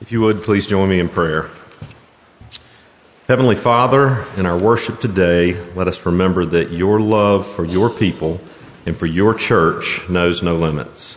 [0.00, 1.50] If you would, please join me in prayer.
[3.26, 8.40] Heavenly Father, in our worship today, let us remember that your love for your people
[8.86, 11.16] and for your church knows no limits.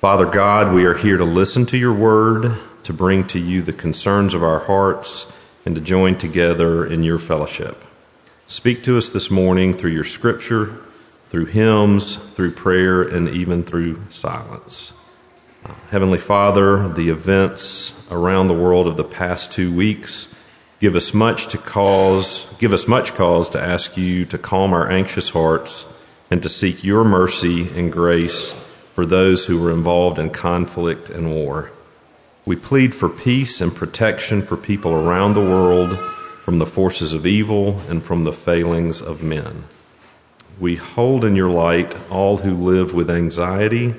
[0.00, 3.72] Father God, we are here to listen to your word, to bring to you the
[3.72, 5.28] concerns of our hearts,
[5.64, 7.84] and to join together in your fellowship.
[8.48, 10.76] Speak to us this morning through your scripture,
[11.30, 14.92] through hymns, through prayer, and even through silence.
[15.90, 20.28] Heavenly Father, the events around the world of the past two weeks
[20.80, 24.90] give us much to cause, give us much cause to ask you to calm our
[24.90, 25.86] anxious hearts
[26.30, 28.52] and to seek your mercy and grace
[28.94, 31.70] for those who were involved in conflict and war.
[32.44, 35.98] We plead for peace and protection for people around the world
[36.44, 39.64] from the forces of evil and from the failings of men.
[40.58, 43.94] We hold in your light all who live with anxiety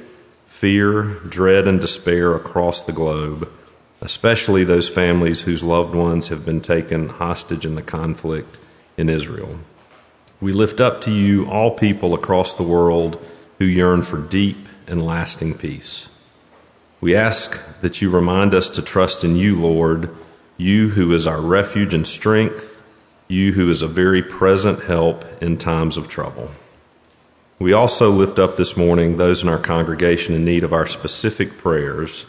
[0.57, 3.47] fear, dread, and despair across the globe,
[4.01, 8.57] especially those families whose loved ones have been taken hostage in the conflict
[8.97, 9.59] in Israel.
[10.41, 13.23] We lift up to you all people across the world
[13.59, 16.09] who yearn for deep and lasting peace.
[17.01, 20.09] We ask that you remind us to trust in you, Lord,
[20.57, 22.81] you who is our refuge and strength,
[23.27, 26.49] you who is a very present help in times of trouble.
[27.59, 31.57] We also lift up this morning those in our congregation in need of our specific
[31.57, 32.27] prayers.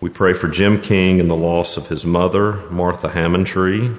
[0.00, 3.94] We pray for Jim King and the loss of his mother, Martha Hammondtree.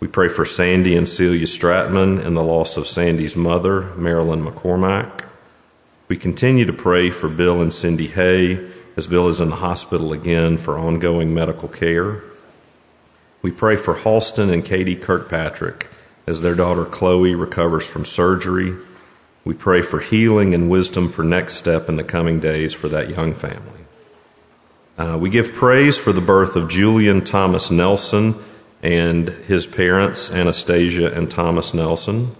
[0.00, 5.26] We pray for Sandy and Celia Stratman and the loss of Sandy's mother, Marilyn McCormack.
[6.08, 10.14] We continue to pray for Bill and Cindy Hay as Bill is in the hospital
[10.14, 12.22] again for ongoing medical care.
[13.42, 15.90] We pray for Halston and Katie Kirkpatrick
[16.26, 18.74] as their daughter Chloe recovers from surgery
[19.48, 23.08] we pray for healing and wisdom for next step in the coming days for that
[23.08, 23.80] young family.
[24.98, 28.34] Uh, we give praise for the birth of Julian Thomas Nelson
[28.82, 32.36] and his parents, Anastasia and Thomas Nelson.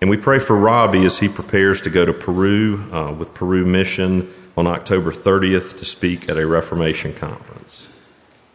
[0.00, 3.66] And we pray for Robby as he prepares to go to Peru uh, with Peru
[3.66, 7.88] Mission on October 30th to speak at a Reformation conference.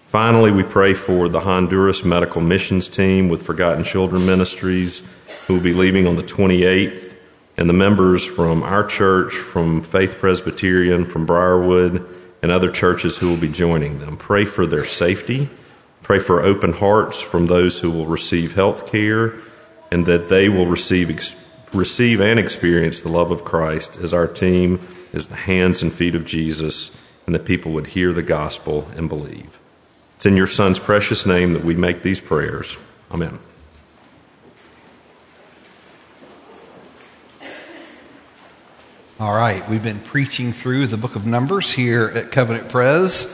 [0.08, 5.04] Finally, we pray for the Honduras Medical Missions Team with Forgotten Children Ministries
[5.48, 7.09] who will be leaving on the 28th
[7.60, 12.08] and the members from our church, from Faith Presbyterian, from Briarwood,
[12.42, 14.16] and other churches who will be joining them.
[14.16, 15.50] Pray for their safety.
[16.02, 19.36] Pray for open hearts from those who will receive health care
[19.92, 21.36] and that they will receive,
[21.74, 24.80] receive and experience the love of Christ as our team
[25.12, 29.10] is the hands and feet of Jesus and that people would hear the gospel and
[29.10, 29.60] believe.
[30.16, 32.78] It's in your Son's precious name that we make these prayers.
[33.12, 33.38] Amen.
[39.20, 43.28] All right, we've been preaching through the book of Numbers here at Covenant Pres.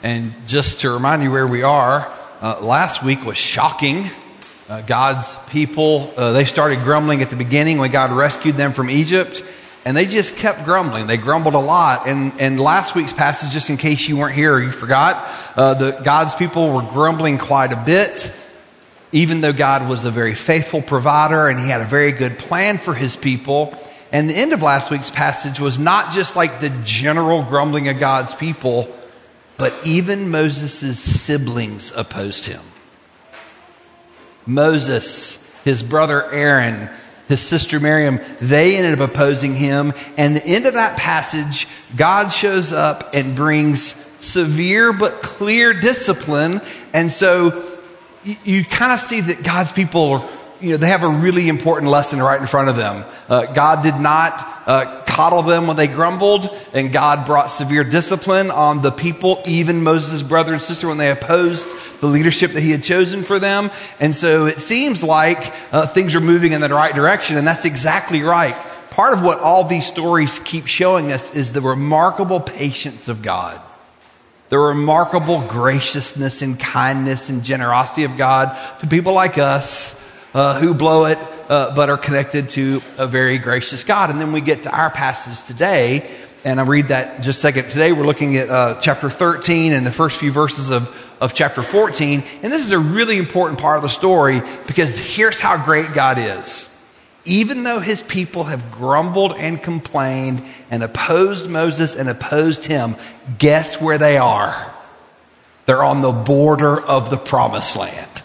[0.00, 4.08] And just to remind you where we are, uh, last week was shocking.
[4.68, 8.88] Uh, God's people, uh, they started grumbling at the beginning when God rescued them from
[8.88, 9.42] Egypt.
[9.84, 11.08] And they just kept grumbling.
[11.08, 12.06] They grumbled a lot.
[12.06, 15.74] And, and last week's passage, just in case you weren't here or you forgot, uh,
[15.74, 18.32] the, God's people were grumbling quite a bit.
[19.10, 22.78] Even though God was a very faithful provider and he had a very good plan
[22.78, 23.76] for his people,
[24.12, 27.98] and the end of last week's passage was not just like the general grumbling of
[27.98, 28.94] God's people,
[29.56, 32.60] but even Moses' siblings opposed him.
[34.44, 36.90] Moses, his brother Aaron,
[37.28, 39.94] his sister Miriam, they ended up opposing him.
[40.18, 46.60] And the end of that passage, God shows up and brings severe but clear discipline.
[46.92, 47.78] And so
[48.24, 50.28] you, you kind of see that God's people are
[50.62, 53.04] you know, they have a really important lesson right in front of them.
[53.28, 58.50] Uh, God did not uh, coddle them when they grumbled, and God brought severe discipline
[58.50, 61.66] on the people, even Moses' brother and sister, when they opposed
[62.00, 63.70] the leadership that he had chosen for them.
[63.98, 67.64] And so it seems like uh, things are moving in the right direction, and that's
[67.64, 68.54] exactly right.
[68.90, 73.60] Part of what all these stories keep showing us is the remarkable patience of God
[74.52, 79.98] the remarkable graciousness and kindness and generosity of God to people like us
[80.34, 81.18] uh, who blow it,
[81.48, 84.10] uh, but are connected to a very gracious God.
[84.10, 86.10] And then we get to our passage today,
[86.44, 87.70] and I read that just a second.
[87.70, 91.62] Today we're looking at uh, chapter 13 and the first few verses of, of chapter
[91.62, 92.22] 14.
[92.42, 96.18] And this is a really important part of the story because here's how great God
[96.18, 96.68] is.
[97.24, 102.96] Even though his people have grumbled and complained and opposed Moses and opposed him,
[103.38, 104.74] guess where they are?
[105.66, 108.21] They're on the border of the promised land.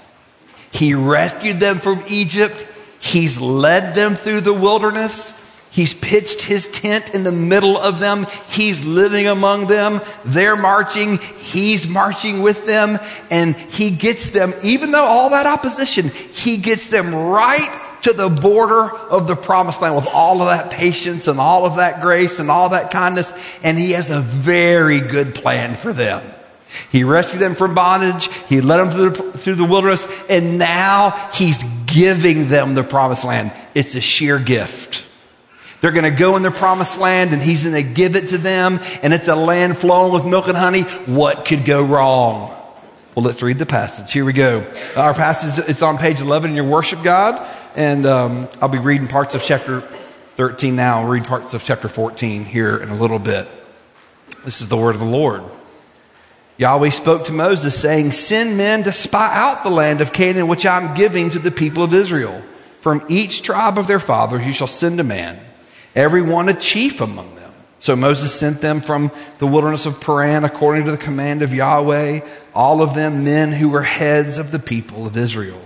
[0.77, 2.67] He rescued them from Egypt.
[2.99, 5.33] He's led them through the wilderness.
[5.71, 8.27] He's pitched his tent in the middle of them.
[8.49, 10.01] He's living among them.
[10.23, 11.17] They're marching.
[11.17, 12.99] He's marching with them.
[13.31, 18.29] And he gets them, even though all that opposition, he gets them right to the
[18.29, 22.37] border of the promised land with all of that patience and all of that grace
[22.37, 23.33] and all that kindness.
[23.63, 26.21] And he has a very good plan for them.
[26.91, 28.29] He rescued them from bondage.
[28.47, 30.07] He led them through the, through the wilderness.
[30.29, 33.51] And now he's giving them the promised land.
[33.73, 35.05] It's a sheer gift.
[35.81, 38.37] They're going to go in the promised land and he's going to give it to
[38.37, 38.79] them.
[39.03, 40.81] And it's a land flowing with milk and honey.
[40.81, 42.49] What could go wrong?
[43.15, 44.11] Well, let's read the passage.
[44.11, 44.65] Here we go.
[44.95, 47.47] Our passage is on page 11 in your worship guide.
[47.75, 49.87] And um, I'll be reading parts of chapter
[50.35, 51.01] 13 now.
[51.01, 53.47] I'll read parts of chapter 14 here in a little bit.
[54.43, 55.43] This is the word of the Lord.
[56.57, 60.65] Yahweh spoke to Moses, saying, Send men to spy out the land of Canaan, which
[60.65, 62.43] I'm giving to the people of Israel.
[62.81, 65.39] From each tribe of their fathers you shall send a man,
[65.95, 67.53] every one a chief among them.
[67.79, 72.21] So Moses sent them from the wilderness of Paran according to the command of Yahweh,
[72.55, 75.61] all of them men who were heads of the people of Israel.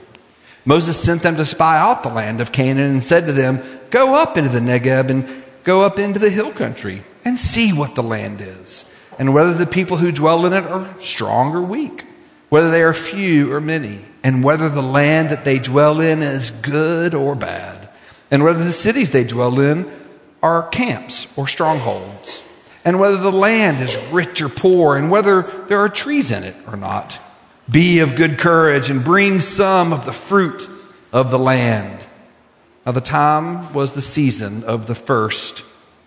[0.66, 4.16] Moses sent them to spy out the land of Canaan and said to them, Go
[4.16, 8.04] up into the Negeb and go up into the hill country and see what the
[8.04, 8.86] land is
[9.22, 12.08] and whether the people who dwell in it are strong or weak,
[12.50, 16.50] whether they are few or many, and whether the land that they dwell in is
[16.50, 17.88] good or bad,
[18.32, 19.88] and whether the cities they dwell in
[20.42, 22.44] are camps or strongholds,
[22.84, 26.56] and whether the land is rich or poor, and whether there are trees in it
[26.66, 27.20] or not.
[27.70, 30.68] Be of good courage and bring some of the fruit
[31.14, 32.08] of the land.
[32.88, 35.64] Now, the time was the season of the first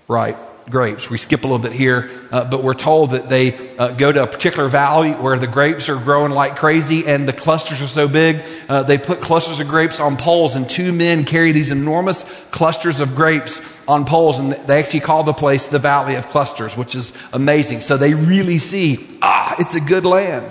[0.09, 1.11] ripe grapes.
[1.11, 4.23] We skip a little bit here, uh, but we're told that they uh, go to
[4.23, 8.09] a particular valley where the grapes are growing like crazy and the clusters are so
[8.09, 8.43] big.
[8.69, 13.01] Uh, they put clusters of grapes on poles, and two men carry these enormous clusters
[13.01, 16.95] of grapes on poles, and they actually call the place the Valley of Clusters, which
[16.95, 17.83] is amazing.
[17.83, 20.51] So they really see, ah, it's a good land.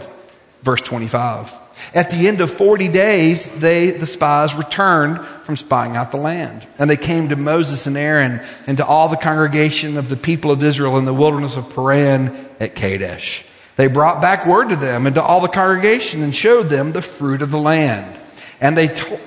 [0.64, 1.60] Verse 25.
[1.94, 6.66] At the end of 40 days, they, the spies, returned from spying out the land.
[6.80, 10.52] And they came to Moses and Aaron and to all the congregation of the people
[10.52, 13.46] of Israel in the wilderness of Paran at Kadesh.
[13.76, 17.02] They brought back word to them and to all the congregation and showed them the
[17.02, 18.22] fruit of the land.
[18.62, 19.20] And they, to-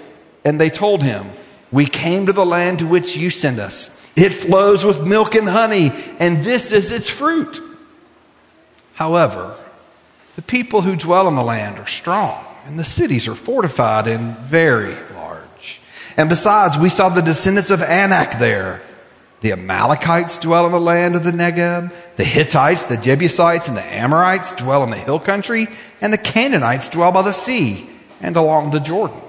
[0.45, 1.27] and they told him,
[1.73, 3.91] We came to the land to which you sent us.
[4.15, 7.61] It flows with milk and honey, and this is its fruit.
[8.95, 9.57] However,
[10.37, 14.37] the people who dwell in the land are strong, and the cities are fortified and
[14.39, 15.81] very large.
[16.17, 18.83] And besides, we saw the descendants of Anak there.
[19.41, 21.93] The Amalekites dwell in the land of the Negeb.
[22.17, 25.69] The Hittites, the Jebusites, and the Amorites dwell in the hill country.
[26.01, 27.89] And the Canaanites dwell by the sea
[28.21, 29.21] and along the Jordan.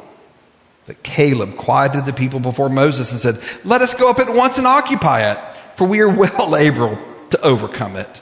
[0.87, 4.57] But Caleb quieted the people before Moses and said, Let us go up at once
[4.57, 5.39] and occupy it,
[5.75, 6.97] for we are well able
[7.29, 8.21] to overcome it.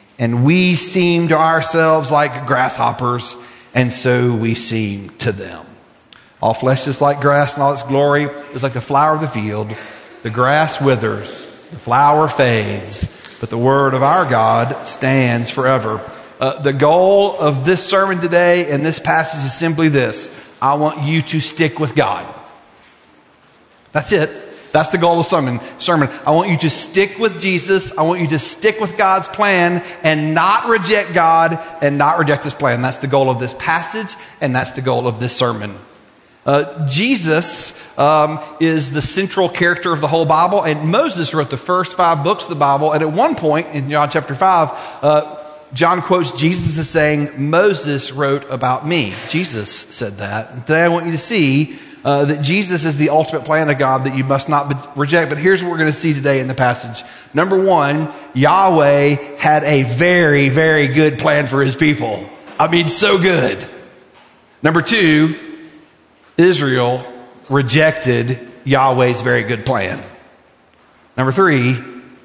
[0.21, 3.35] and we seem to ourselves like grasshoppers,
[3.73, 5.65] and so we seem to them.
[6.39, 9.27] All flesh is like grass, and all its glory is like the flower of the
[9.27, 9.75] field.
[10.21, 13.09] The grass withers, the flower fades,
[13.39, 16.07] but the word of our God stands forever.
[16.39, 21.01] Uh, the goal of this sermon today and this passage is simply this I want
[21.01, 22.27] you to stick with God.
[23.91, 24.29] That's it.
[24.71, 25.59] That's the goal of sermon.
[25.79, 26.09] sermon.
[26.25, 27.97] I want you to stick with Jesus.
[27.97, 32.43] I want you to stick with God's plan and not reject God and not reject
[32.43, 32.81] his plan.
[32.81, 35.75] That's the goal of this passage and that's the goal of this sermon.
[36.43, 41.57] Uh, Jesus um, is the central character of the whole Bible, and Moses wrote the
[41.57, 42.93] first five books of the Bible.
[42.93, 44.69] And at one point in John chapter 5,
[45.03, 45.37] uh,
[45.73, 49.13] John quotes Jesus as saying, Moses wrote about me.
[49.29, 50.51] Jesus said that.
[50.51, 53.77] And today I want you to see uh, that Jesus is the ultimate plan of
[53.77, 55.29] God that you must not be- reject.
[55.29, 57.07] But here's what we're going to see today in the passage.
[57.33, 62.27] Number one, Yahweh had a very, very good plan for his people.
[62.59, 63.63] I mean, so good.
[64.63, 65.37] Number two,
[66.37, 67.05] Israel
[67.49, 70.01] rejected Yahweh's very good plan.
[71.17, 71.77] Number three,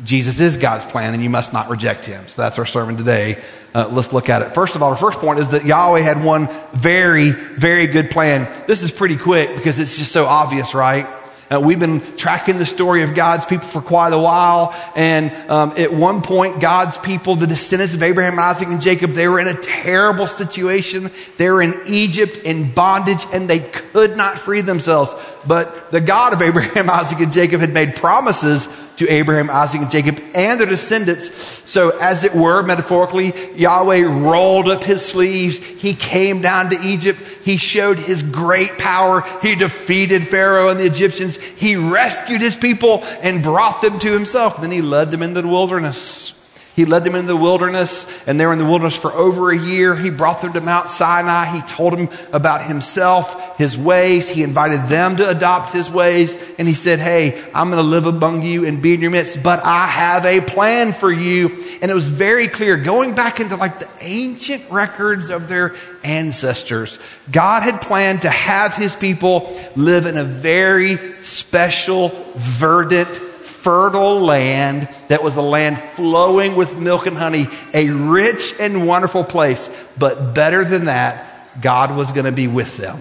[0.04, 2.26] Jesus is God's plan and you must not reject him.
[2.28, 3.42] So that's our sermon today.
[3.74, 4.54] Uh, let's look at it.
[4.54, 8.50] First of all, our first point is that Yahweh had one very, very good plan.
[8.66, 11.06] This is pretty quick because it's just so obvious, right?
[11.48, 14.74] Uh, we've been tracking the story of God's people for quite a while.
[14.96, 19.28] And um, at one point, God's people, the descendants of Abraham, Isaac, and Jacob, they
[19.28, 21.10] were in a terrible situation.
[21.36, 25.14] They were in Egypt in bondage and they could not free themselves.
[25.46, 29.90] But the God of Abraham, Isaac, and Jacob had made promises to Abraham, Isaac, and
[29.90, 31.34] Jacob and their descendants.
[31.70, 35.58] So as it were, metaphorically, Yahweh rolled up his sleeves.
[35.58, 37.20] He came down to Egypt.
[37.42, 39.22] He showed his great power.
[39.42, 41.36] He defeated Pharaoh and the Egyptians.
[41.36, 44.60] He rescued his people and brought them to himself.
[44.60, 46.32] Then he led them into the wilderness.
[46.76, 49.58] He led them into the wilderness, and they were in the wilderness for over a
[49.58, 49.96] year.
[49.96, 51.46] He brought them to Mount Sinai.
[51.46, 54.28] He told them about himself, his ways.
[54.28, 56.36] He invited them to adopt his ways.
[56.58, 59.42] And he said, Hey, I'm going to live among you and be in your midst,
[59.42, 61.48] but I have a plan for you.
[61.80, 66.98] And it was very clear, going back into like the ancient records of their ancestors,
[67.32, 73.22] God had planned to have his people live in a very special, verdant,
[73.66, 79.24] fertile land that was a land flowing with milk and honey, a rich and wonderful
[79.24, 79.68] place.
[79.98, 83.00] But better than that, God was going to be with them.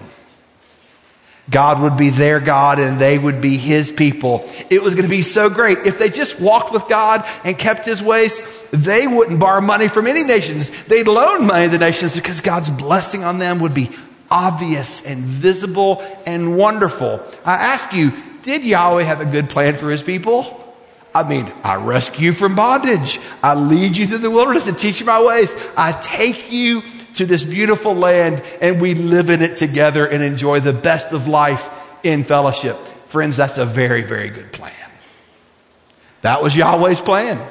[1.48, 4.44] God would be their God and they would be his people.
[4.68, 5.86] It was going to be so great.
[5.86, 8.40] If they just walked with God and kept his ways,
[8.72, 10.72] they wouldn't borrow money from any nations.
[10.86, 13.90] They'd loan money to nations because God's blessing on them would be
[14.32, 17.22] obvious and visible and wonderful.
[17.44, 18.12] I ask you,
[18.46, 20.62] did Yahweh have a good plan for his people?
[21.12, 23.18] I mean, I rescue you from bondage.
[23.42, 25.56] I lead you through the wilderness and teach you my ways.
[25.76, 26.82] I take you
[27.14, 31.26] to this beautiful land and we live in it together and enjoy the best of
[31.26, 31.68] life
[32.04, 32.76] in fellowship.
[33.08, 34.72] Friends, that's a very, very good plan.
[36.20, 37.44] That was Yahweh's plan.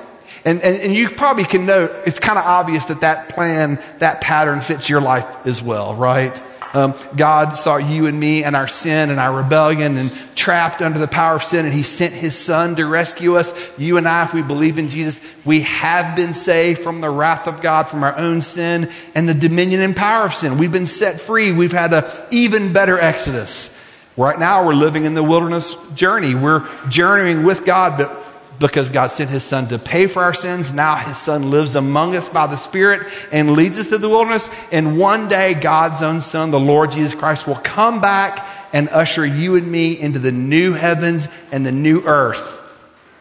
[0.46, 4.22] And, and, and you probably can know, it's kind of obvious that that plan, that
[4.22, 6.42] pattern fits your life as well, right?
[6.76, 11.00] Um, God saw you and me and our sin and our rebellion and trapped under
[11.00, 13.54] the power of sin, and He sent His Son to rescue us.
[13.78, 17.48] You and I, if we believe in Jesus, we have been saved from the wrath
[17.48, 20.58] of God, from our own sin and the dominion and power of sin.
[20.58, 21.54] We've been set free.
[21.54, 23.74] We've had an even better exodus.
[24.18, 26.36] Right now, we're living in the wilderness journey.
[26.36, 28.25] We're journeying with God, but
[28.60, 30.72] because God sent his son to pay for our sins.
[30.72, 34.50] Now his son lives among us by the Spirit and leads us to the wilderness.
[34.72, 39.26] And one day, God's own son, the Lord Jesus Christ, will come back and usher
[39.26, 42.62] you and me into the new heavens and the new earth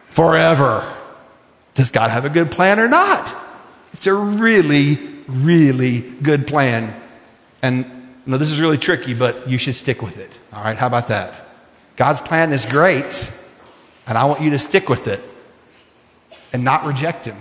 [0.09, 0.91] forever.
[1.73, 3.43] Does God have a good plan or not?
[3.93, 4.95] It's a really,
[5.27, 6.99] really good plan.
[7.61, 7.85] And
[8.25, 10.31] now this is really tricky, but you should stick with it.
[10.53, 11.47] All right, how about that?
[11.95, 13.31] God's plan is great.
[14.07, 15.21] And I want you to stick with it
[16.53, 17.37] and not reject him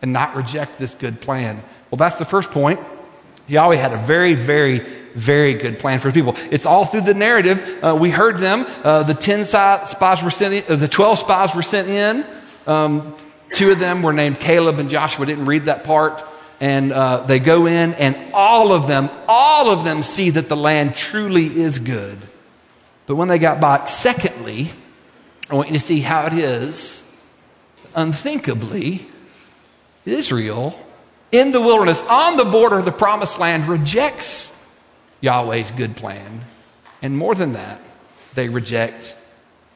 [0.00, 1.62] and not reject this good plan.
[1.90, 2.80] Well, that's the first point.
[3.46, 4.80] Yahweh had a very, very,
[5.14, 6.34] very good plan for his people.
[6.50, 7.84] It's all through the narrative.
[7.84, 8.66] Uh, we heard them.
[8.82, 12.26] Uh, the 10 spies were sent in, uh, the 12 spies were sent in.
[12.66, 13.16] Um,
[13.54, 15.26] two of them were named Caleb and Joshua.
[15.26, 16.22] Didn't read that part.
[16.60, 20.56] And uh, they go in, and all of them, all of them see that the
[20.56, 22.16] land truly is good.
[23.06, 24.70] But when they got back, secondly,
[25.52, 27.04] I want you to see how it is,
[27.94, 29.06] unthinkably,
[30.06, 30.78] Israel
[31.30, 34.58] in the wilderness, on the border of the promised land, rejects
[35.20, 36.40] Yahweh's good plan.
[37.02, 37.82] And more than that,
[38.32, 39.14] they reject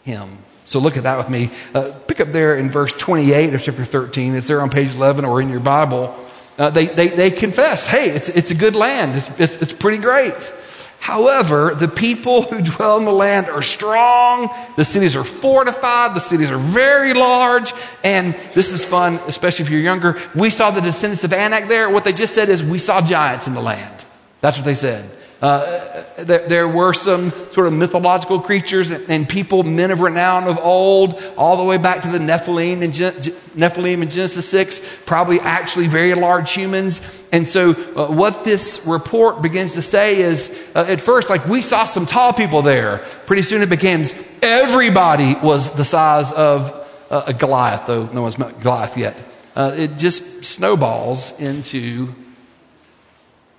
[0.03, 0.39] him.
[0.65, 1.51] So look at that with me.
[1.75, 4.35] Uh, pick up there in verse 28 of chapter 13.
[4.35, 6.17] It's there on page 11 or in your Bible.
[6.57, 9.15] Uh, they, they, they confess, hey, it's, it's a good land.
[9.15, 10.55] It's, it's, it's pretty great.
[10.99, 14.49] However, the people who dwell in the land are strong.
[14.77, 16.15] The cities are fortified.
[16.15, 17.73] The cities are very large.
[18.03, 20.21] And this is fun, especially if you're younger.
[20.35, 21.89] We saw the descendants of Anak there.
[21.91, 24.05] What they just said is, we saw giants in the land.
[24.41, 25.09] That's what they said.
[25.41, 30.45] Uh, there, there, were some sort of mythological creatures and, and, people, men of renown
[30.45, 33.13] of old, all the way back to the Nephilim and Gen-
[33.55, 37.03] Nephilim in Genesis 6, probably actually very large humans.
[37.33, 41.61] And so, uh, what this report begins to say is, uh, at first, like we
[41.61, 43.05] saw some tall people there.
[43.27, 46.73] Pretty soon it becomes everybody was the size of
[47.11, 49.23] uh, a Goliath, though no one's met Goliath yet.
[49.55, 52.15] Uh, it just snowballs into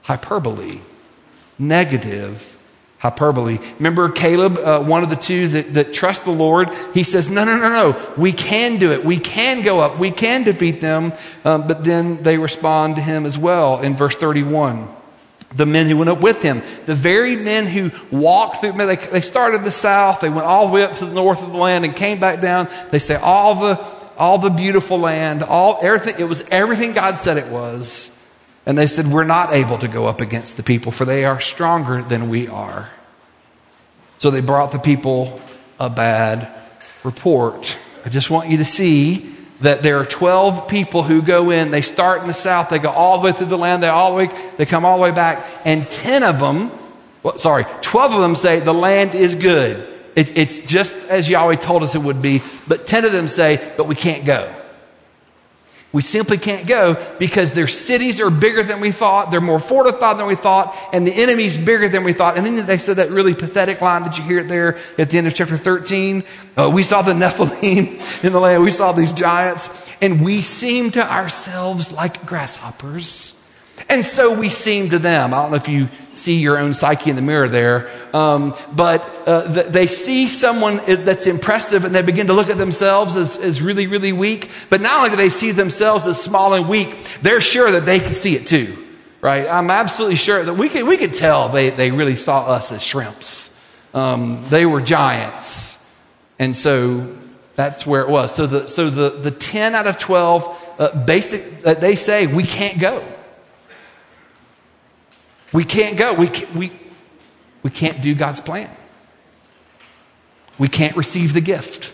[0.02, 0.80] hyperbole
[1.60, 2.58] negative
[3.00, 3.60] hyperbole.
[3.78, 6.70] Remember Caleb, uh, one of the two that, that trust the Lord?
[6.94, 8.14] He says, no, no, no, no.
[8.18, 9.06] We can do it.
[9.06, 10.00] We can go up.
[10.00, 11.14] We can defeat them.
[11.46, 14.88] Um, but then they respond to him as well in verse 31.
[15.56, 19.22] The men who went up with him, the very men who walked through, they, they
[19.22, 21.86] started the south, they went all the way up to the north of the land
[21.86, 22.68] and came back down.
[22.92, 23.82] They say all the,
[24.18, 28.12] all the beautiful land, all, everything, it was everything God said it was.
[28.68, 31.40] And they said, We're not able to go up against the people, for they are
[31.40, 32.90] stronger than we are.
[34.18, 35.40] So they brought the people
[35.80, 36.54] a bad
[37.04, 37.78] report.
[38.04, 41.72] I just want you to see that there are 12 people who go in.
[41.72, 42.70] They start in the south.
[42.70, 43.82] They go all the way through the land.
[43.82, 45.48] They all the way, they come all the way back.
[45.64, 46.70] And 10 of them,
[47.24, 49.96] well, sorry, 12 of them say the land is good.
[50.16, 52.42] It, it's just as Yahweh told us it would be.
[52.68, 54.54] But 10 of them say, but we can't go.
[55.94, 59.32] We simply can't go because their cities are bigger than we thought.
[59.32, 60.76] They're more fortified than we thought.
[60.92, 62.38] And the enemy's bigger than we thought.
[62.38, 64.04] And then they said that really pathetic line.
[64.04, 66.24] Did you hear there at the end of chapter 13?
[66.58, 68.64] Uh, we saw the Nephilim in the land.
[68.64, 69.70] We saw these giants
[70.02, 73.34] and we seem to ourselves like grasshoppers.
[73.90, 75.34] And so we seem to them.
[75.34, 79.02] I don't know if you see your own psyche in the mirror there, um, but
[79.28, 83.38] uh, th- they see someone that's impressive and they begin to look at themselves as,
[83.38, 84.50] as really, really weak.
[84.70, 86.90] But not only do they see themselves as small and weak,
[87.22, 88.84] they're sure that they can see it too,
[89.22, 89.48] right?
[89.48, 92.84] I'm absolutely sure that we could, we could tell they, they really saw us as
[92.84, 93.56] shrimps.
[93.94, 95.78] Um, they were giants.
[96.40, 97.16] And so
[97.56, 98.34] that's where it was.
[98.34, 102.44] So the, so the, the 10 out of 12 uh, basic, uh, they say we
[102.44, 103.04] can't go.
[105.54, 106.14] We can't go.
[106.14, 106.72] We, we,
[107.64, 108.70] we can't do God's plan.
[110.58, 111.94] We can't receive the gift.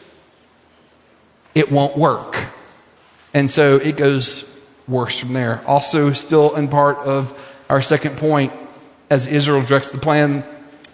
[1.54, 2.38] It won't work.
[3.34, 4.50] And so it goes
[4.88, 5.64] worse from there.
[5.66, 8.54] Also, still in part of our second point,
[9.10, 10.44] as Israel directs the plan,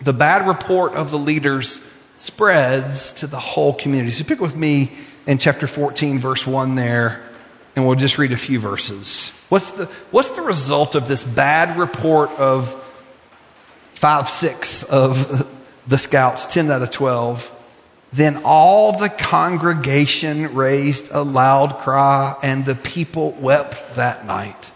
[0.02, 1.82] the bad report of the leaders
[2.16, 4.12] spreads to the whole community.
[4.12, 4.92] So pick with me
[5.26, 7.22] in chapter 14, verse 1 there,
[7.80, 9.30] and we'll just read a few verses.
[9.48, 12.76] What's the, what's the result of this bad report of
[13.94, 15.50] five sixths of
[15.88, 17.56] the scouts, 10 out of 12?
[18.12, 24.74] Then all the congregation raised a loud cry, and the people wept that night.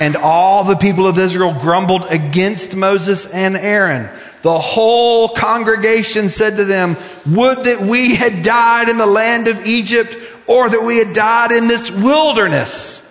[0.00, 4.10] And all the people of Israel grumbled against Moses and Aaron.
[4.42, 9.64] The whole congregation said to them, Would that we had died in the land of
[9.64, 10.16] Egypt,
[10.48, 13.02] or that we had died in this wilderness.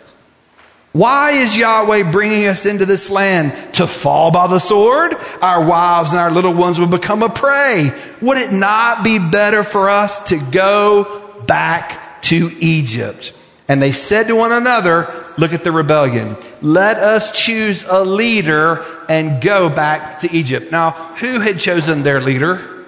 [0.92, 3.74] Why is Yahweh bringing us into this land?
[3.76, 5.14] To fall by the sword?
[5.42, 7.92] Our wives and our little ones will become a prey.
[8.22, 13.34] Would it not be better for us to go back to Egypt?
[13.68, 16.38] And they said to one another, look at the rebellion.
[16.62, 20.72] Let us choose a leader and go back to Egypt.
[20.72, 22.86] Now, who had chosen their leader?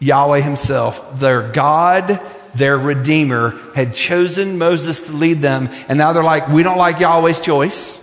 [0.00, 2.20] Yahweh himself, their God
[2.54, 7.00] their Redeemer, had chosen Moses to lead them, and now they're like, we don't like
[7.00, 7.98] Yahweh's choice.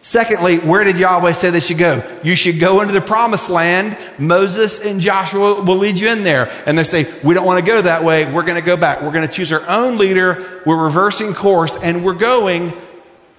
[0.00, 2.02] Secondly, where did Yahweh say they should go?
[2.22, 3.98] You should go into the promised land.
[4.16, 6.50] Moses and Joshua will lead you in there.
[6.66, 8.32] And they say, we don't want to go that way.
[8.32, 9.02] We're going to go back.
[9.02, 10.62] We're going to choose our own leader.
[10.64, 12.72] We're reversing course and we're going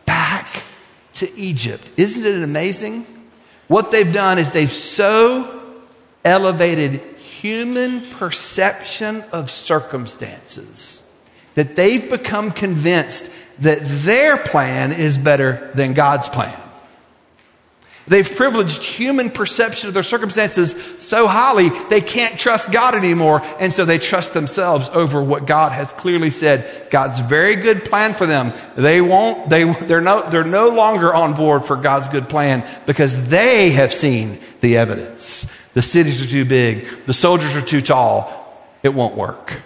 [0.06, 0.64] back
[1.14, 1.94] to Egypt.
[1.96, 3.06] Isn't it amazing?
[3.70, 5.80] What they've done is they've so
[6.26, 7.02] elevated
[7.42, 11.04] human perception of circumstances
[11.56, 16.69] that they've become convinced that their plan is better than God's plan.
[18.10, 23.44] They've privileged human perception of their circumstances so highly they can't trust God anymore.
[23.60, 26.90] And so they trust themselves over what God has clearly said.
[26.90, 28.52] God's very good plan for them.
[28.76, 33.30] They won't, they, they're no, they're no longer on board for God's good plan because
[33.30, 35.46] they have seen the evidence.
[35.76, 36.88] The cities are too big.
[37.06, 38.36] The soldiers are too tall.
[38.82, 39.62] It won't work.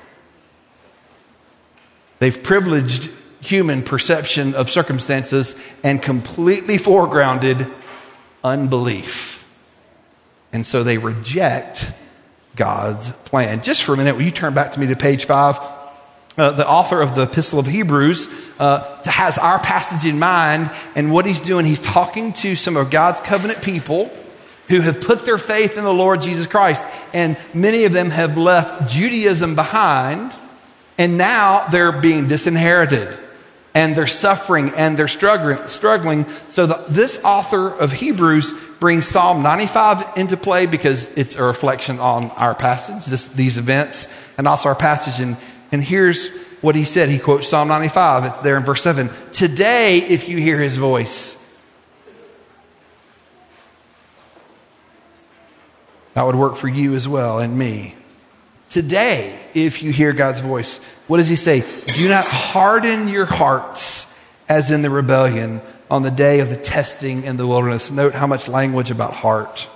[2.20, 7.72] They've privileged human perception of circumstances and completely foregrounded
[8.44, 9.46] unbelief.
[10.52, 11.92] And so they reject
[12.56, 13.64] God's plan.
[13.64, 15.58] Just for a minute, will you turn back to me to page five?
[16.38, 18.28] Uh, the author of the Epistle of Hebrews
[18.58, 22.90] uh, has our passage in mind, and what he's doing, he's talking to some of
[22.90, 24.12] God's covenant people
[24.68, 26.88] who have put their faith in the Lord Jesus Christ.
[27.14, 30.36] And many of them have left Judaism behind,
[30.98, 33.20] and now they're being disinherited.
[33.76, 35.58] And they're suffering and they're struggling.
[35.68, 36.28] struggling.
[36.50, 42.00] So the, this author of Hebrews brings Psalm 95 into play because it's a reflection
[42.00, 44.08] on our passage, this, these events,
[44.38, 45.24] and also our passage.
[45.26, 45.38] And,
[45.72, 46.30] and here's
[46.62, 47.10] what he said.
[47.10, 48.26] He quotes Psalm 95.
[48.26, 49.10] It's there in verse 7.
[49.32, 51.44] Today, if you hear his voice,
[56.14, 57.96] That would work for you as well and me.
[58.74, 61.64] Today, if you hear God's voice, what does he say?
[61.94, 64.12] Do not harden your hearts
[64.50, 67.92] as in the rebellion on the day of the testing in the wilderness.
[67.92, 69.70] Note how much language about heart.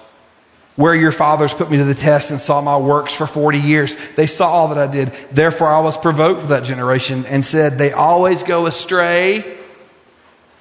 [0.77, 3.95] Where your fathers put me to the test and saw my works for 40 years.
[4.15, 5.09] They saw all that I did.
[5.31, 9.59] Therefore I was provoked with that generation and said, they always go astray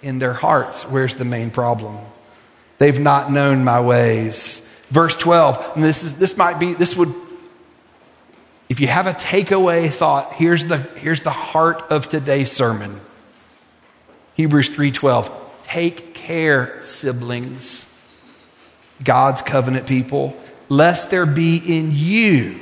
[0.02, 0.82] in their hearts.
[0.82, 1.96] Where's the main problem?
[2.76, 4.60] They've not known my ways.
[4.90, 7.14] Verse 12, and this is, this might be, this would
[8.68, 13.00] If you have a takeaway thought, here's the, here's the heart of today's sermon.
[14.34, 15.32] Hebrews 3:12.
[15.62, 17.86] Take care, siblings,
[19.02, 20.36] God's covenant people,
[20.68, 22.60] lest there be in you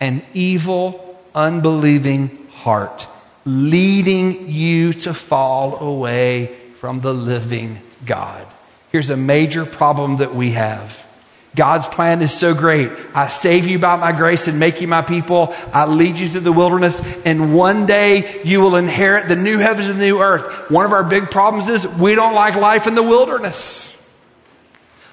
[0.00, 3.06] an evil, unbelieving heart,
[3.44, 8.46] leading you to fall away from the living God.
[8.90, 11.06] Here's a major problem that we have.
[11.56, 12.90] God's plan is so great.
[13.14, 15.54] I save you by my grace and make you my people.
[15.72, 19.88] I lead you through the wilderness and one day you will inherit the new heavens
[19.88, 20.70] and the new earth.
[20.70, 23.92] One of our big problems is we don't like life in the wilderness.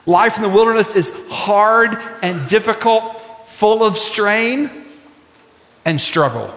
[0.07, 4.69] Life in the wilderness is hard and difficult, full of strain
[5.85, 6.51] and struggle.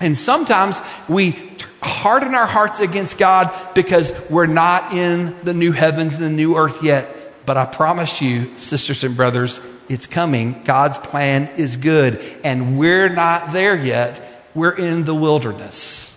[0.00, 6.14] And sometimes we harden our hearts against God because we're not in the new heavens
[6.14, 7.08] and the new earth yet.
[7.46, 10.62] But I promise you, sisters and brothers, it's coming.
[10.64, 12.20] God's plan is good.
[12.42, 14.46] And we're not there yet.
[14.54, 16.16] We're in the wilderness.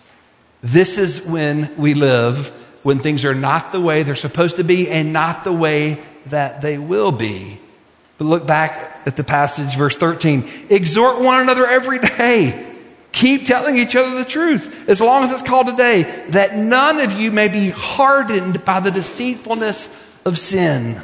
[0.62, 2.50] This is when we live,
[2.84, 6.62] when things are not the way they're supposed to be and not the way that
[6.62, 7.60] they will be.
[8.18, 10.68] But look back at the passage, verse 13.
[10.70, 12.76] Exhort one another every day.
[13.12, 17.13] Keep telling each other the truth, as long as it's called today, that none of
[17.13, 19.90] you may be hardened by the deceitfulness
[20.26, 21.02] of sin.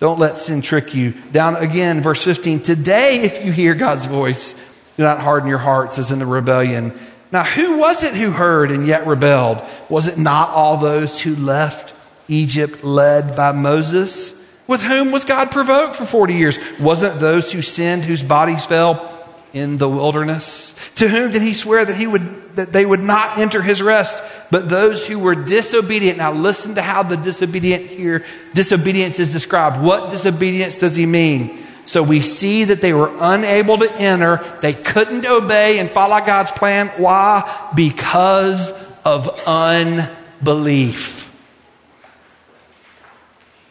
[0.00, 1.12] Don't let sin trick you.
[1.32, 2.62] Down again, verse 15.
[2.62, 4.54] Today, if you hear God's voice,
[4.96, 6.96] do not harden your hearts as in the rebellion.
[7.32, 9.60] Now, who was it who heard and yet rebelled?
[9.88, 11.94] Was it not all those who left
[12.28, 14.34] Egypt led by Moses?
[14.66, 16.58] With whom was God provoked for 40 years?
[16.78, 19.17] Wasn't those who sinned whose bodies fell
[19.52, 20.74] in the wilderness?
[20.96, 24.22] To whom did he swear that he would, that they would not enter his rest,
[24.50, 26.18] but those who were disobedient?
[26.18, 29.80] Now listen to how the disobedient here, disobedience is described.
[29.82, 31.64] What disobedience does he mean?
[31.86, 34.44] So we see that they were unable to enter.
[34.60, 36.88] They couldn't obey and follow God's plan.
[36.98, 37.70] Why?
[37.74, 38.72] Because
[39.04, 41.27] of unbelief.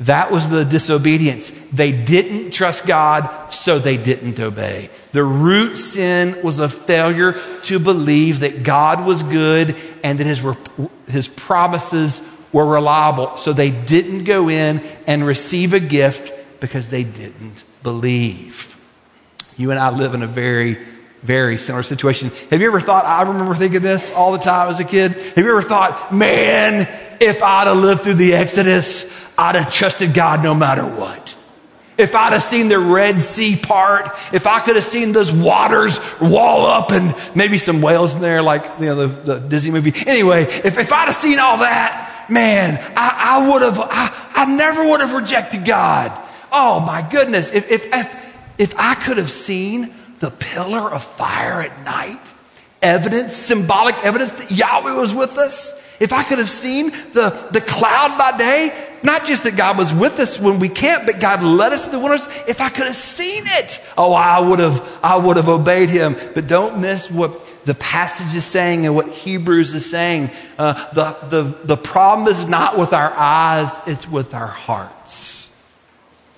[0.01, 1.51] That was the disobedience.
[1.73, 4.91] They didn't trust God, so they didn't obey.
[5.11, 10.45] The root sin was a failure to believe that God was good and that his,
[11.07, 13.37] his promises were reliable.
[13.37, 18.77] So they didn't go in and receive a gift because they didn't believe.
[19.57, 20.77] You and I live in a very,
[21.23, 22.31] very similar situation.
[22.51, 25.13] Have you ever thought, I remember thinking this all the time as a kid.
[25.13, 26.87] Have you ever thought, man,
[27.19, 31.35] if I'd have lived through the Exodus, I'd have trusted God no matter what.
[31.97, 35.99] If I'd have seen the Red Sea part, if I could have seen those waters
[36.21, 39.93] wall up and maybe some whales in there, like, you know, the, the Disney movie.
[40.05, 44.45] Anyway, if, if I'd have seen all that, man, I, I would have, I, I
[44.45, 46.11] never would have rejected God.
[46.51, 47.51] Oh my goodness.
[47.51, 48.25] If, if, if,
[48.59, 52.21] if I could have seen the pillar of fire at night,
[52.81, 57.61] evidence, symbolic evidence that Yahweh was with us, if I could have seen the, the
[57.61, 61.43] cloud by day, not just that God was with us when we can't, but God
[61.43, 62.27] led us to the wilderness.
[62.47, 66.15] If I could have seen it, oh, I would have, I would have obeyed him.
[66.33, 70.31] But don't miss what the passage is saying and what Hebrews is saying.
[70.57, 75.53] Uh, the, the, the problem is not with our eyes, it's with our hearts.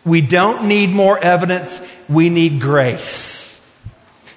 [0.06, 1.82] We don't need more evidence.
[2.08, 3.40] We need grace.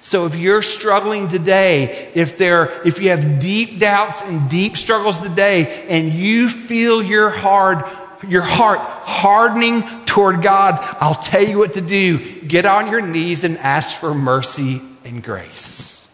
[0.01, 5.19] So if you're struggling today, if there, if you have deep doubts and deep struggles
[5.21, 7.83] today, and you feel your hard,
[8.29, 12.41] your heart hardening toward God, I'll tell you what to do.
[12.41, 16.05] Get on your knees and ask for mercy and grace.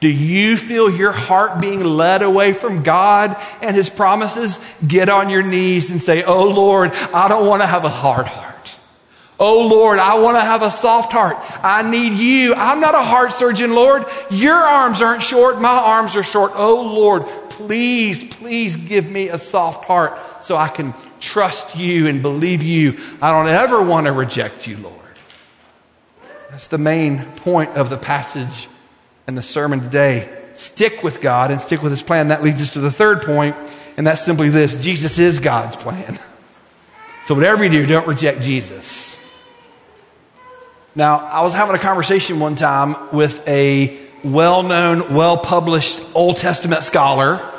[0.00, 4.60] Do you feel your heart being led away from God and His promises?
[4.86, 8.26] Get on your knees and say, Oh Lord, I don't want to have a hard
[8.26, 8.76] heart.
[9.38, 11.36] Oh Lord, I want to have a soft heart.
[11.62, 12.54] I need you.
[12.54, 14.04] I'm not a heart surgeon, Lord.
[14.30, 15.60] Your arms aren't short.
[15.60, 16.52] My arms are short.
[16.54, 22.22] Oh Lord, please, please give me a soft heart so I can trust you and
[22.22, 23.00] believe you.
[23.20, 24.94] I don't ever want to reject you, Lord.
[26.50, 28.68] That's the main point of the passage
[29.26, 30.32] and the sermon today.
[30.54, 32.28] Stick with God and stick with his plan.
[32.28, 33.56] That leads us to the third point,
[33.96, 34.76] and that's simply this.
[34.82, 36.18] Jesus is God's plan.
[37.24, 39.18] So whatever you do, don't reject Jesus.
[40.94, 46.36] Now, I was having a conversation one time with a well known, well published Old
[46.36, 47.52] Testament scholar,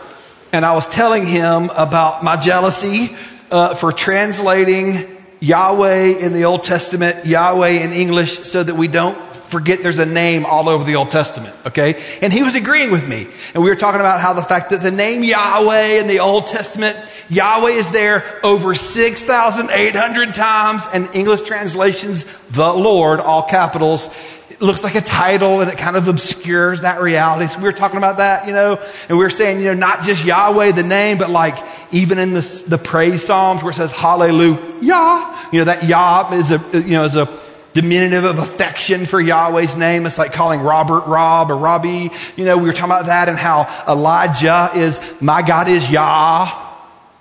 [0.52, 3.16] and I was telling him about my jealousy
[3.52, 9.18] uh, for translating Yahweh in the Old Testament, Yahweh in English, so that we don't
[9.48, 12.02] forget there's a name all over the Old Testament, okay?
[12.22, 13.28] And he was agreeing with me.
[13.54, 16.48] And we were talking about how the fact that the name Yahweh in the Old
[16.48, 16.98] Testament,
[17.30, 24.10] Yahweh is there over 6,800 times, and English translations, the Lord, all capitals,
[24.60, 27.48] looks like a title and it kind of obscures that reality.
[27.48, 30.04] So we were talking about that, you know, and we were saying, you know, not
[30.04, 31.58] just Yahweh, the name, but like
[31.92, 36.52] even in the, the praise Psalms where it says hallelujah, you know, that Yah is
[36.52, 37.28] a, you know, is a
[37.74, 40.08] diminutive of affection for Yahweh's name.
[40.08, 42.10] It's like calling Robert Rob or Robbie.
[42.36, 46.64] You know, we were talking about that and how Elijah is, my God is Yah.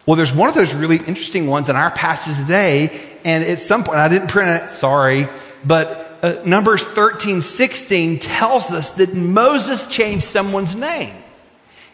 [0.06, 3.18] Well, there's one of those really interesting ones in our passage today.
[3.24, 5.28] And at some point, I didn't print it, sorry,
[5.62, 11.14] but uh, Numbers 13, 16 tells us that Moses changed someone's name.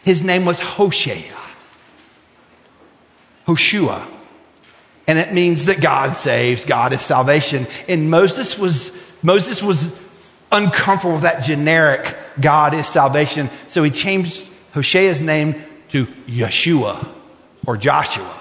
[0.03, 1.31] His name was Hoshea.
[3.45, 4.07] Hoshua.
[5.07, 7.67] And it means that God saves, God is salvation.
[7.87, 8.91] And Moses was,
[9.21, 9.95] Moses was
[10.51, 13.51] uncomfortable with that generic God is salvation.
[13.67, 17.07] So he changed Hoshea's name to Yeshua
[17.67, 18.35] or Joshua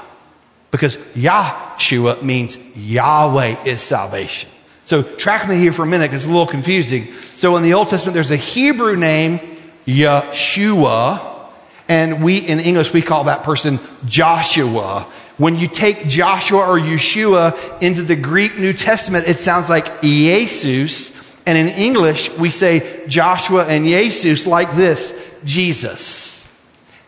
[0.70, 4.48] because Yahshua means Yahweh is salvation.
[4.92, 7.08] So track me here for a minute because it's a little confusing.
[7.34, 9.40] So in the Old Testament, there's a Hebrew name,
[9.86, 11.48] Yeshua,
[11.88, 15.10] and we, in English, we call that person Joshua.
[15.38, 21.10] When you take Joshua or Yeshua into the Greek New Testament, it sounds like Jesus.
[21.46, 26.31] And in English, we say Joshua and Jesus like this, Jesus.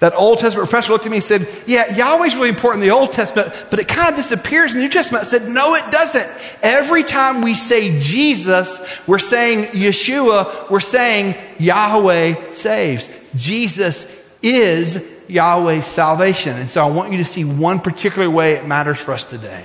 [0.04, 2.94] That Old Testament professor looked at me and said, Yeah, Yahweh's really important in the
[2.94, 5.22] Old Testament, but it kind of disappears in the New Testament.
[5.22, 6.28] I said, No, it doesn't.
[6.62, 13.08] Every time we say Jesus, we're saying Yeshua, we're saying Yahweh saves.
[13.34, 14.06] Jesus
[14.42, 16.54] is Yahweh's salvation.
[16.58, 19.64] And so I want you to see one particular way it matters for us today.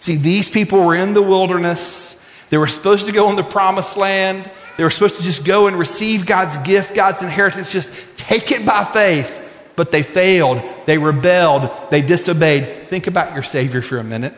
[0.00, 2.20] See, these people were in the wilderness.
[2.50, 4.50] They were supposed to go in the promised land.
[4.76, 8.66] They were supposed to just go and receive God's gift, God's inheritance, just take it
[8.66, 9.38] by faith
[9.76, 10.62] but they failed.
[10.86, 11.70] They rebelled.
[11.90, 12.88] They disobeyed.
[12.88, 14.34] Think about your Savior for a minute.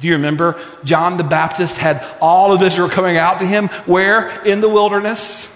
[0.00, 3.68] Do you remember John the Baptist had all of Israel coming out to him?
[3.86, 4.42] Where?
[4.42, 5.52] In the wilderness.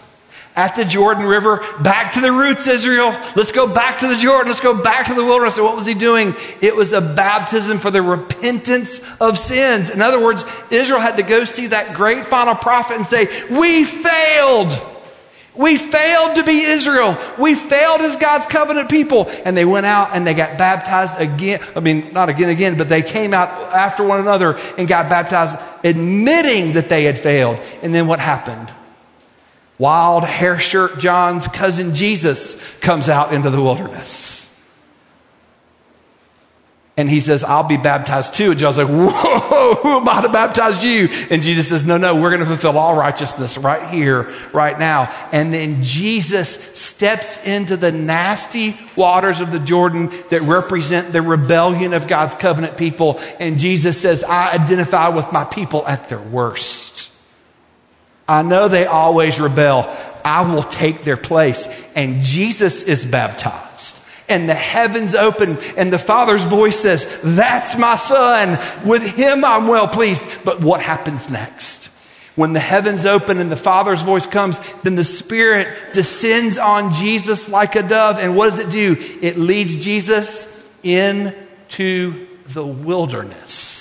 [0.57, 1.65] At the Jordan River.
[1.81, 3.11] Back to the roots, Israel.
[3.37, 4.49] Let's go back to the Jordan.
[4.49, 5.57] Let's go back to the wilderness.
[5.57, 6.35] And what was he doing?
[6.61, 9.91] It was a baptism for the repentance of sins.
[9.91, 13.85] In other words, Israel had to go see that great final prophet and say, we
[13.85, 14.73] failed.
[15.55, 17.19] We failed to be Israel.
[17.39, 19.29] We failed as God's covenant people.
[19.45, 21.61] And they went out and they got baptized again.
[21.75, 25.59] I mean, not again, again, but they came out after one another and got baptized,
[25.85, 27.59] admitting that they had failed.
[27.83, 28.73] And then what happened?
[29.79, 34.50] Wild hair shirt John's cousin Jesus comes out into the wilderness.
[37.01, 38.51] And he says, I'll be baptized too.
[38.51, 41.09] And John's like, whoa, who am I to baptize you?
[41.31, 45.11] And Jesus says, no, no, we're going to fulfill all righteousness right here, right now.
[45.33, 51.95] And then Jesus steps into the nasty waters of the Jordan that represent the rebellion
[51.95, 53.19] of God's covenant people.
[53.39, 57.11] And Jesus says, I identify with my people at their worst.
[58.29, 59.89] I know they always rebel.
[60.23, 61.67] I will take their place.
[61.95, 64.00] And Jesus is baptized
[64.31, 68.59] and the heavens open and the father's voice says, that's my son.
[68.87, 70.27] With him I'm well pleased.
[70.45, 71.87] But what happens next?
[72.37, 77.49] When the heavens open and the father's voice comes, then the spirit descends on Jesus
[77.49, 78.19] like a dove.
[78.19, 78.97] And what does it do?
[79.21, 80.47] It leads Jesus
[80.83, 83.80] into the wilderness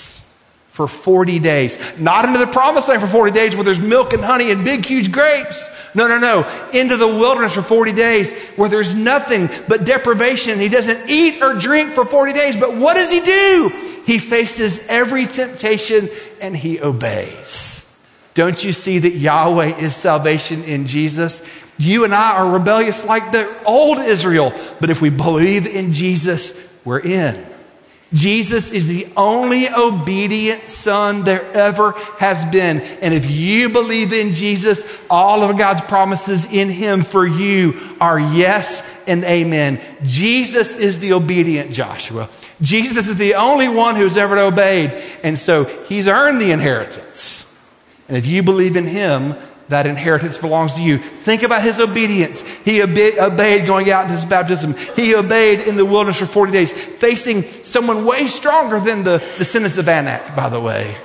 [0.72, 1.78] for 40 days.
[1.98, 4.84] Not into the promised land for 40 days where there's milk and honey and big,
[4.84, 5.68] huge grapes.
[5.94, 6.68] No, no, no.
[6.72, 10.58] Into the wilderness for 40 days where there's nothing but deprivation.
[10.58, 12.56] He doesn't eat or drink for 40 days.
[12.56, 14.02] But what does he do?
[14.06, 16.08] He faces every temptation
[16.40, 17.86] and he obeys.
[18.34, 21.42] Don't you see that Yahweh is salvation in Jesus?
[21.78, 24.52] You and I are rebellious like the old Israel.
[24.80, 26.54] But if we believe in Jesus,
[26.84, 27.49] we're in.
[28.12, 32.80] Jesus is the only obedient son there ever has been.
[32.80, 38.18] And if you believe in Jesus, all of God's promises in him for you are
[38.18, 39.80] yes and amen.
[40.02, 42.28] Jesus is the obedient Joshua.
[42.60, 44.90] Jesus is the only one who's ever obeyed.
[45.22, 47.46] And so he's earned the inheritance.
[48.08, 49.36] And if you believe in him,
[49.70, 50.98] that inheritance belongs to you.
[50.98, 52.42] Think about his obedience.
[52.64, 54.74] He obeyed going out into his baptism.
[54.96, 59.78] He obeyed in the wilderness for 40 days, facing someone way stronger than the descendants
[59.78, 60.96] of Anak, by the way.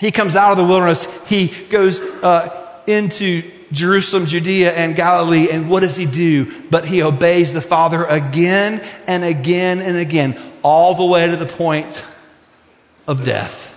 [0.00, 1.06] He comes out of the wilderness.
[1.28, 5.48] He goes uh, into Jerusalem, Judea, and Galilee.
[5.50, 6.62] And what does he do?
[6.70, 11.46] But he obeys the Father again and again and again, all the way to the
[11.46, 12.02] point
[13.06, 13.72] of death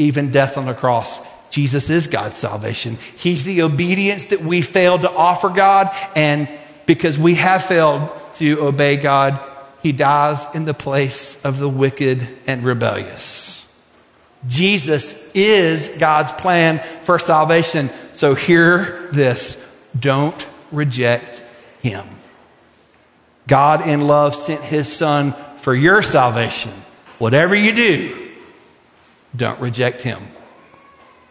[0.00, 1.20] even death on the cross.
[1.50, 2.96] Jesus is God's salvation.
[3.16, 5.90] He's the obedience that we failed to offer God.
[6.16, 6.48] And
[6.86, 9.40] because we have failed to obey God,
[9.82, 13.68] he dies in the place of the wicked and rebellious.
[14.46, 17.90] Jesus is God's plan for salvation.
[18.14, 19.62] So hear this.
[19.98, 21.44] Don't reject
[21.82, 22.06] him.
[23.46, 26.72] God in love sent his son for your salvation.
[27.18, 28.30] Whatever you do,
[29.36, 30.22] don't reject him.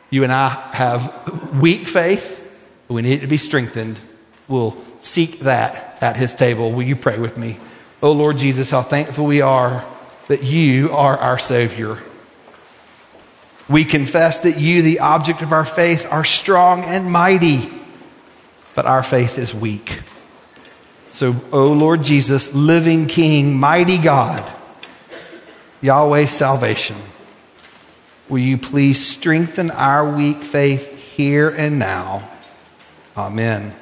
[0.09, 2.43] You and I have weak faith.
[2.87, 3.99] We need to be strengthened.
[4.47, 6.71] We'll seek that at his table.
[6.71, 7.59] Will you pray with me?
[8.01, 9.85] Oh Lord Jesus, how thankful we are
[10.27, 11.97] that you are our Savior.
[13.67, 17.69] We confess that you, the object of our faith, are strong and mighty,
[18.73, 20.01] but our faith is weak.
[21.11, 24.49] So, O Lord Jesus, living King, mighty God,
[25.81, 26.95] Yahweh's salvation,
[28.29, 32.29] will you please strengthen our weak faith here and now?
[33.17, 33.73] Amen.